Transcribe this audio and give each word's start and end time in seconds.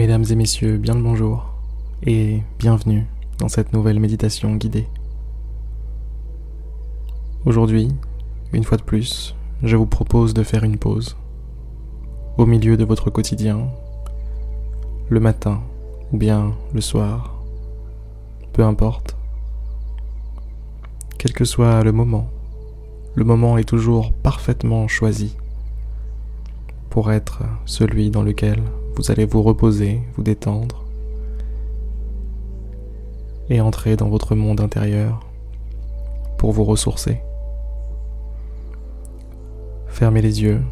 Mesdames 0.00 0.24
et 0.30 0.34
messieurs, 0.34 0.78
bien 0.78 0.94
le 0.94 1.02
bonjour 1.02 1.44
et 2.06 2.40
bienvenue 2.58 3.04
dans 3.36 3.48
cette 3.48 3.74
nouvelle 3.74 4.00
méditation 4.00 4.56
guidée. 4.56 4.88
Aujourd'hui, 7.44 7.88
une 8.54 8.64
fois 8.64 8.78
de 8.78 8.82
plus, 8.82 9.36
je 9.62 9.76
vous 9.76 9.84
propose 9.84 10.32
de 10.32 10.42
faire 10.42 10.64
une 10.64 10.78
pause 10.78 11.18
au 12.38 12.46
milieu 12.46 12.78
de 12.78 12.84
votre 12.86 13.10
quotidien, 13.10 13.68
le 15.10 15.20
matin 15.20 15.60
ou 16.14 16.16
bien 16.16 16.54
le 16.72 16.80
soir, 16.80 17.38
peu 18.54 18.64
importe. 18.64 19.18
Quel 21.18 21.34
que 21.34 21.44
soit 21.44 21.84
le 21.84 21.92
moment, 21.92 22.30
le 23.16 23.24
moment 23.24 23.58
est 23.58 23.68
toujours 23.68 24.14
parfaitement 24.14 24.88
choisi 24.88 25.36
pour 26.88 27.12
être 27.12 27.42
celui 27.66 28.10
dans 28.10 28.22
lequel 28.22 28.62
vous 28.94 29.10
allez 29.10 29.24
vous 29.24 29.42
reposer, 29.42 30.00
vous 30.16 30.22
détendre 30.22 30.84
et 33.48 33.60
entrer 33.60 33.96
dans 33.96 34.08
votre 34.08 34.34
monde 34.34 34.60
intérieur 34.60 35.20
pour 36.38 36.52
vous 36.52 36.64
ressourcer. 36.64 37.20
Fermez 39.88 40.22
les 40.22 40.42
yeux. 40.42 40.62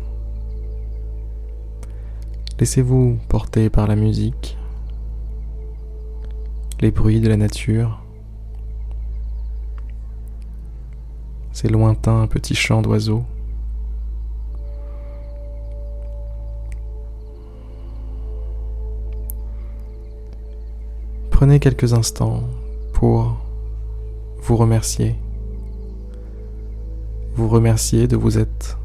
Laissez-vous 2.59 3.19
porter 3.29 3.69
par 3.69 3.87
la 3.87 3.95
musique, 3.95 4.57
les 6.81 6.91
bruits 6.91 7.21
de 7.21 7.29
la 7.29 7.37
nature, 7.37 8.03
ces 11.53 11.69
lointains 11.69 12.27
petits 12.27 12.55
chants 12.55 12.83
d'oiseaux. 12.83 13.25
Prenez 21.39 21.61
quelques 21.61 21.93
instants 21.93 22.43
pour 22.95 23.37
vous 24.43 24.57
remercier. 24.57 25.15
Vous 27.37 27.47
remercier 27.47 28.09
de 28.09 28.17
vous 28.17 28.41
être 28.41 28.81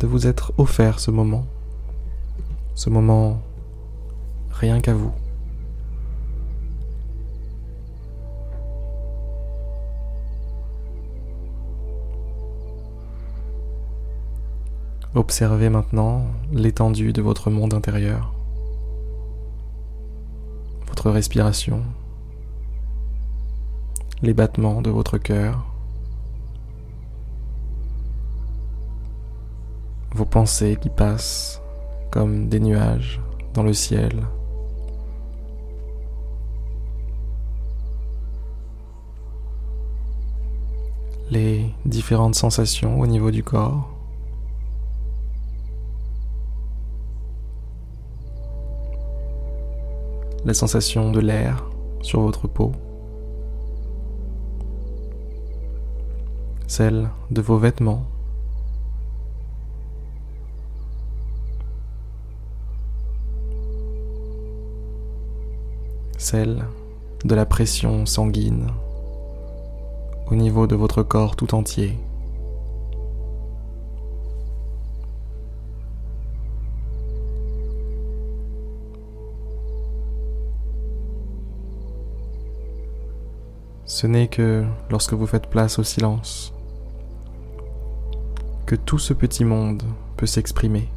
de 0.00 0.06
vous 0.06 0.26
être 0.26 0.54
offert 0.56 1.00
ce 1.00 1.10
moment. 1.10 1.44
Ce 2.74 2.88
moment 2.88 3.42
rien 4.52 4.80
qu'à 4.80 4.94
vous. 4.94 5.12
Observez 15.14 15.68
maintenant 15.68 16.24
l'étendue 16.50 17.12
de 17.12 17.20
votre 17.20 17.50
monde 17.50 17.74
intérieur 17.74 18.33
respiration, 21.10 21.82
les 24.22 24.34
battements 24.34 24.82
de 24.82 24.90
votre 24.90 25.18
cœur, 25.18 25.66
vos 30.14 30.24
pensées 30.24 30.76
qui 30.80 30.90
passent 30.90 31.60
comme 32.10 32.48
des 32.48 32.60
nuages 32.60 33.20
dans 33.52 33.62
le 33.62 33.72
ciel. 33.72 34.24
les 41.30 41.70
différentes 41.84 42.34
sensations 42.34 43.00
au 43.00 43.06
niveau 43.06 43.30
du 43.30 43.42
corps. 43.42 43.93
La 50.44 50.52
sensation 50.52 51.10
de 51.10 51.20
l'air 51.20 51.64
sur 52.02 52.20
votre 52.20 52.48
peau, 52.48 52.72
celle 56.66 57.08
de 57.30 57.40
vos 57.40 57.56
vêtements, 57.56 58.04
celle 66.18 66.64
de 67.24 67.34
la 67.34 67.46
pression 67.46 68.04
sanguine 68.04 68.68
au 70.30 70.34
niveau 70.34 70.66
de 70.66 70.74
votre 70.74 71.02
corps 71.02 71.36
tout 71.36 71.54
entier. 71.54 71.98
Ce 83.94 84.08
n'est 84.08 84.26
que 84.26 84.64
lorsque 84.90 85.12
vous 85.12 85.28
faites 85.28 85.46
place 85.46 85.78
au 85.78 85.84
silence 85.84 86.52
que 88.66 88.74
tout 88.74 88.98
ce 88.98 89.12
petit 89.12 89.44
monde 89.44 89.84
peut 90.16 90.26
s'exprimer. 90.26 90.88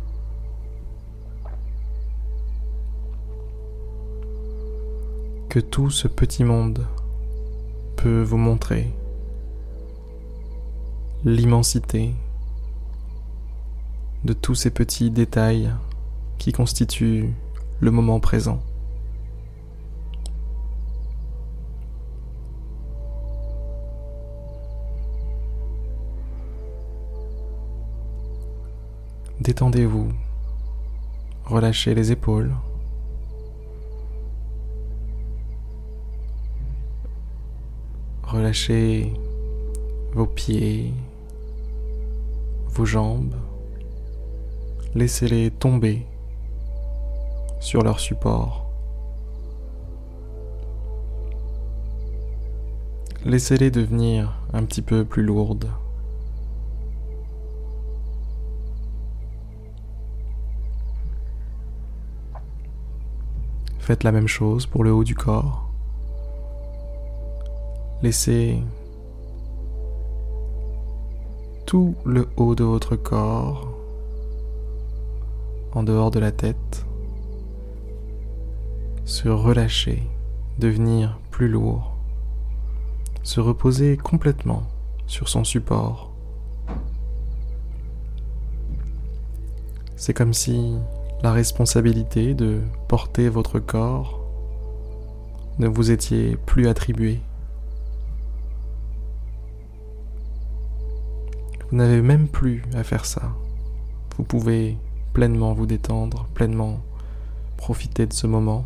Que 5.48 5.60
tout 5.60 5.92
ce 5.92 6.08
petit 6.08 6.44
monde 6.44 6.88
peut 7.98 8.24
vous 8.24 8.38
montrer 8.38 8.92
l'immensité 11.24 12.16
de 14.24 14.34
tous 14.34 14.56
ces 14.56 14.72
petits 14.72 15.12
détails 15.12 15.72
qui 16.40 16.52
constituent 16.52 17.32
le 17.80 17.92
moment 17.92 18.20
présent. 18.20 18.60
Détendez-vous. 29.40 30.10
Relâchez 31.46 31.94
les 31.94 32.12
épaules. 32.12 32.54
Relâchez 38.24 39.14
vos 40.14 40.26
pieds, 40.26 40.92
vos 42.70 42.86
jambes. 42.86 43.36
Laissez-les 44.96 45.52
tomber 45.52 46.06
sur 47.60 47.84
leur 47.84 48.00
support. 48.00 48.66
Laissez-les 53.24 53.70
devenir 53.70 54.42
un 54.52 54.64
petit 54.64 54.82
peu 54.82 55.06
plus 55.06 55.24
lourdes. 55.24 55.70
Faites 63.88 64.04
la 64.04 64.12
même 64.12 64.28
chose 64.28 64.66
pour 64.66 64.84
le 64.84 64.92
haut 64.92 65.06
du 65.06 65.16
corps. 65.16 65.70
Laissez 68.02 68.62
tout 71.66 71.96
le 72.04 72.28
haut 72.36 72.54
de 72.54 72.66
votre 72.66 72.98
corps 72.98 73.74
en 75.72 75.84
dehors 75.84 76.12
de 76.12 76.20
la 76.20 76.34
tête 76.34 76.86
se 79.06 79.30
relâcher, 79.30 80.04
devenir 80.60 81.18
plus 81.32 81.48
lourd, 81.48 81.96
se 83.24 83.40
reposer 83.40 83.96
complètement 83.96 84.64
sur 85.06 85.30
son 85.30 85.46
support. 85.46 86.12
C'est 89.96 90.14
comme 90.14 90.34
si 90.34 90.76
la 91.24 91.32
responsabilité 91.32 92.34
de 92.34 92.62
porter 92.88 93.30
votre 93.30 93.60
corps 93.60 94.24
ne 95.58 95.68
vous 95.68 95.90
étiez 95.90 96.38
plus 96.46 96.68
attribuée. 96.68 97.20
Vous 101.70 101.78
n'avez 101.78 102.02
même 102.02 102.28
plus 102.28 102.64
à 102.76 102.84
faire 102.84 103.06
ça. 103.06 103.34
Vous 104.18 104.24
pouvez 104.24 104.78
pleinement 105.14 105.54
vous 105.54 105.66
détendre, 105.66 106.28
pleinement 106.34 106.80
profiter 107.58 108.06
de 108.06 108.14
ce 108.14 108.28
moment 108.28 108.66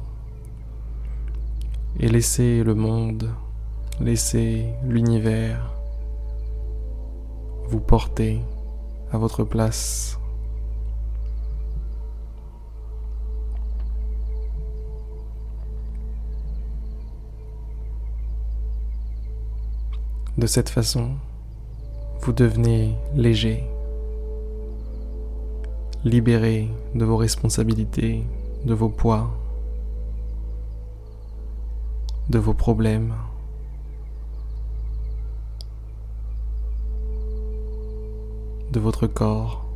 et 1.99 2.09
laisser 2.09 2.63
le 2.63 2.75
monde, 2.75 3.29
laisser 3.99 4.65
l'univers 4.83 5.71
vous 7.69 7.79
porter 7.79 8.41
à 9.11 9.17
votre 9.17 9.45
place 9.45 10.20
De 20.41 20.47
cette 20.47 20.69
façon, 20.69 21.11
vous 22.21 22.33
devenez 22.33 22.95
léger, 23.13 23.63
libéré 26.03 26.67
de 26.95 27.05
vos 27.05 27.15
responsabilités 27.15 28.23
de 28.65 28.73
vos 28.73 28.89
poids, 28.89 29.29
de 32.27 32.39
vos 32.39 32.55
problèmes. 32.55 33.13
de 38.71 38.79
votre 38.79 39.05
corps. 39.05 39.70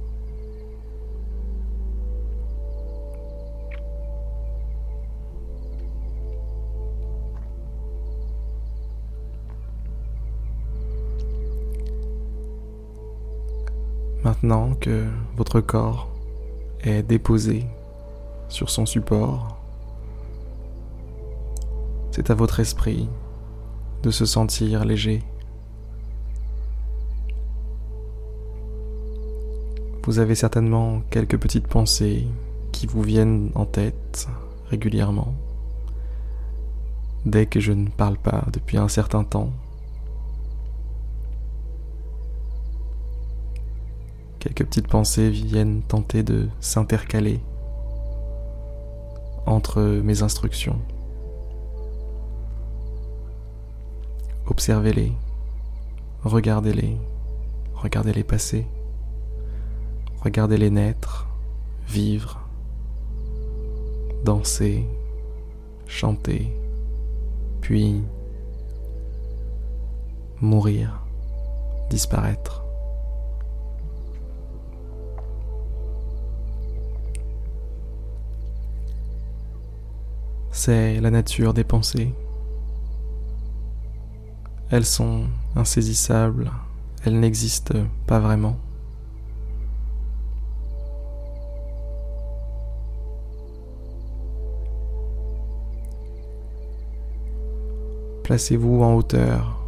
Maintenant 14.46 14.76
que 14.76 15.06
votre 15.38 15.60
corps 15.60 16.08
est 16.82 17.02
déposé 17.02 17.66
sur 18.48 18.70
son 18.70 18.86
support, 18.86 19.58
c'est 22.12 22.30
à 22.30 22.36
votre 22.36 22.60
esprit 22.60 23.10
de 24.04 24.12
se 24.12 24.24
sentir 24.28 24.86
léger. 24.86 25.24
Vous 30.04 30.20
avez 30.20 30.36
certainement 30.36 31.02
quelques 31.10 31.40
petites 31.40 31.68
pensées 31.68 32.28
qui 32.72 32.86
vous 32.86 33.02
viennent 33.02 33.50
en 33.56 33.66
tête 33.66 34.28
régulièrement. 34.70 35.34
Dès 37.26 37.48
que 37.48 37.60
je 37.60 37.72
ne 37.72 37.88
parle 37.88 38.20
pas 38.20 38.46
depuis 38.54 38.78
un 38.78 38.90
certain 38.90 39.24
temps, 39.24 39.50
Quelques 44.46 44.66
petites 44.66 44.88
pensées 44.88 45.32
viennent 45.32 45.82
tenter 45.82 46.22
de 46.22 46.48
s'intercaler 46.60 47.40
entre 49.48 49.82
mes 49.82 50.22
instructions. 50.22 50.80
Observez-les, 54.46 55.14
regardez-les, 56.24 56.96
regardez-les 57.74 58.24
passer, 58.24 58.68
regardez-les 60.22 60.70
naître, 60.70 61.28
vivre, 61.88 62.40
danser, 64.24 64.88
chanter, 65.88 66.56
puis 67.62 68.04
mourir, 70.40 71.02
disparaître. 71.90 72.65
C'est 80.56 81.02
la 81.02 81.12
nature 81.12 81.54
des 81.54 81.66
pensées. 81.66 82.14
Elles 84.72 84.86
sont 84.86 85.26
insaisissables, 85.54 86.50
elles 87.04 87.20
n'existent 87.20 87.86
pas 88.08 88.20
vraiment. 88.20 88.58
Placez-vous 98.24 98.82
en 98.82 98.96
hauteur 98.96 99.62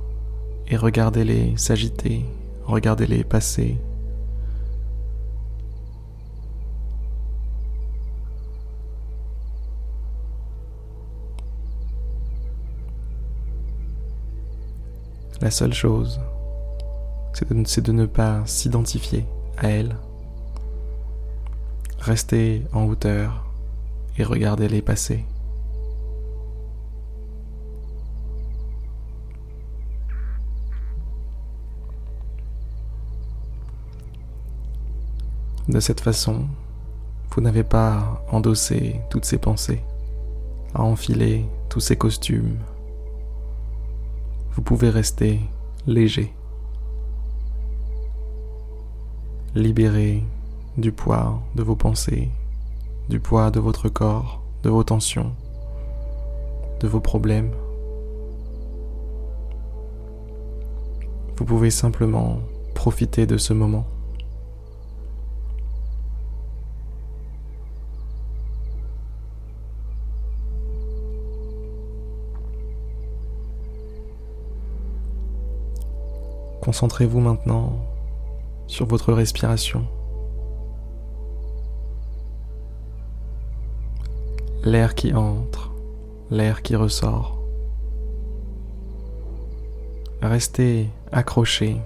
et 0.69 0.77
regardez-les 0.77 1.57
s'agiter, 1.57 2.25
regardez-les 2.63 3.25
passer 3.25 3.77
La 15.47 15.51
seule 15.51 15.73
chose, 15.73 16.19
c'est 17.31 17.81
de, 17.81 17.91
ne 17.93 18.05
pas 18.05 18.45
s'identifier 18.45 19.25
à 19.57 19.69
elle. 19.69 19.95
Restez 21.99 22.63
en 22.73 22.83
hauteur 22.83 23.45
et 24.17 24.25
regardez-les 24.25 24.81
passer. 24.81 25.23
De 35.69 35.79
cette 35.79 36.01
façon, 36.01 36.45
vous 37.31 37.41
n'avez 37.41 37.63
pas 37.63 38.21
endossé 38.29 38.99
toutes 39.09 39.23
ces 39.23 39.37
pensées, 39.37 39.81
à 40.75 40.81
enfiler 40.81 41.45
tous 41.69 41.79
ces 41.79 41.95
costumes 41.95 42.57
vous 44.57 44.63
pouvez 44.63 44.89
rester 44.89 45.39
léger, 45.85 46.33
libéré 49.53 50.23
du 50.77 50.91
poids 50.91 51.39
de 51.53 51.61
vos 51.61 51.75
pensées, 51.75 52.29
du 53.07 53.19
poids 53.19 53.51
de 53.51 53.59
votre 53.59 53.87
corps, 53.87 54.41
de 54.63 54.71
vos 54.71 54.83
tensions, 54.83 55.31
de 56.79 56.87
vos 56.87 56.99
problèmes. 56.99 57.51
Vous 61.37 61.45
pouvez 61.45 61.69
simplement 61.69 62.39
profiter 62.73 63.27
de 63.27 63.37
ce 63.37 63.53
moment. 63.53 63.85
Concentrez-vous 76.67 77.21
maintenant 77.21 77.79
sur 78.67 78.87
votre 78.87 79.13
respiration. 79.13 79.87
L'air 84.65 84.93
qui 84.93 85.13
entre, 85.13 85.71
l'air 86.29 86.61
qui 86.63 86.75
ressort. 86.75 87.39
Restez 90.21 90.89
accroché 91.13 91.77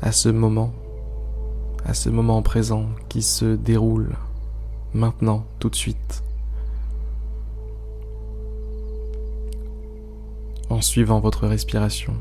à 0.00 0.10
ce 0.10 0.30
moment, 0.30 0.72
à 1.84 1.92
ce 1.92 2.08
moment 2.08 2.40
présent 2.40 2.86
qui 3.10 3.20
se 3.20 3.56
déroule 3.56 4.16
maintenant, 4.94 5.44
tout 5.58 5.68
de 5.68 5.76
suite. 5.76 6.22
En 10.70 10.80
suivant 10.80 11.20
votre 11.20 11.46
respiration. 11.46 12.14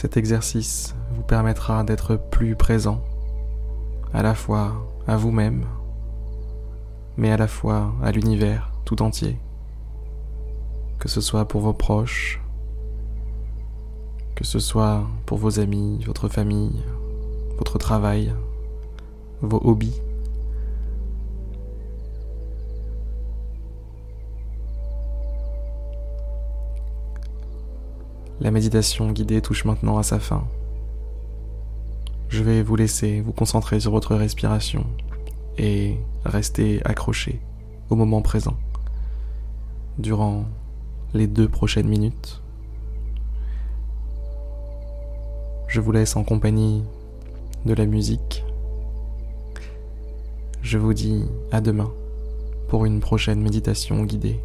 Cet 0.00 0.16
exercice 0.16 0.96
vous 1.12 1.20
permettra 1.22 1.84
d'être 1.84 2.16
plus 2.16 2.56
présent, 2.56 3.04
à 4.14 4.22
la 4.22 4.34
fois 4.34 4.72
à 5.06 5.18
vous-même, 5.18 5.66
mais 7.18 7.30
à 7.30 7.36
la 7.36 7.46
fois 7.46 7.92
à 8.02 8.10
l'univers 8.10 8.72
tout 8.86 9.02
entier, 9.02 9.38
que 10.98 11.10
ce 11.10 11.20
soit 11.20 11.46
pour 11.46 11.60
vos 11.60 11.74
proches, 11.74 12.40
que 14.36 14.44
ce 14.44 14.58
soit 14.58 15.06
pour 15.26 15.36
vos 15.36 15.60
amis, 15.60 16.02
votre 16.06 16.30
famille, 16.30 16.82
votre 17.58 17.76
travail, 17.76 18.34
vos 19.42 19.60
hobbies. 19.62 20.00
La 28.40 28.50
méditation 28.50 29.12
guidée 29.12 29.42
touche 29.42 29.66
maintenant 29.66 29.98
à 29.98 30.02
sa 30.02 30.18
fin. 30.18 30.48
Je 32.30 32.42
vais 32.42 32.62
vous 32.62 32.74
laisser 32.74 33.20
vous 33.20 33.32
concentrer 33.32 33.80
sur 33.80 33.90
votre 33.90 34.14
respiration 34.16 34.86
et 35.58 35.98
rester 36.24 36.80
accroché 36.86 37.38
au 37.90 37.96
moment 37.96 38.22
présent 38.22 38.56
durant 39.98 40.46
les 41.12 41.26
deux 41.26 41.48
prochaines 41.48 41.88
minutes. 41.88 42.40
Je 45.68 45.82
vous 45.82 45.92
laisse 45.92 46.16
en 46.16 46.24
compagnie 46.24 46.82
de 47.66 47.74
la 47.74 47.84
musique. 47.84 48.42
Je 50.62 50.78
vous 50.78 50.94
dis 50.94 51.26
à 51.52 51.60
demain 51.60 51.92
pour 52.68 52.86
une 52.86 53.00
prochaine 53.00 53.42
méditation 53.42 54.02
guidée. 54.04 54.40